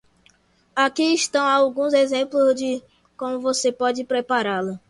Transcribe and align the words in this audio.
Aqui 0.75 1.13
estão 1.13 1.45
alguns 1.47 1.93
exemplos 1.93 2.55
de 2.55 2.81
como 3.15 3.39
você 3.39 3.71
pode 3.71 4.03
prepará-la: 4.03 4.79